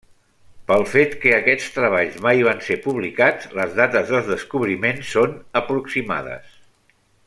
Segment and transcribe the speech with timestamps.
[0.69, 6.61] Pel fet que aquests treballs mai van ser publicats les dates dels descobriments són aproximades.